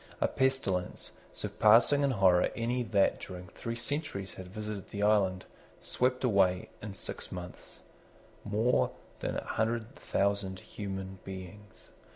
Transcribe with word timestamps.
A 0.19 0.27
pestilence, 0.27 1.11
surpassing 1.31 2.01
in 2.01 2.09
horror 2.09 2.49
any 2.55 2.81
that 2.81 3.19
during 3.19 3.49
three 3.49 3.75
centuries 3.75 4.33
had 4.33 4.47
visited 4.47 4.89
the 4.89 5.03
island, 5.03 5.45
swept 5.79 6.23
away, 6.23 6.71
in 6.81 6.95
six 6.95 7.31
mouths, 7.31 7.81
more 8.43 8.93
than 9.19 9.37
a 9.37 9.43
hundred 9.43 9.95
thousand 9.95 10.57
human 10.57 11.19
beings. 11.23 11.89